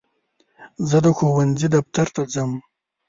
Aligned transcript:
زه 0.89 0.97
د 1.05 1.07
ښوونځي 1.17 1.67
دفتر 1.75 2.07
ته 2.15 2.21
ځم. 2.33 2.51